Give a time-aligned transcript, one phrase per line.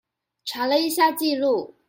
[0.45, 1.75] 查了一下記錄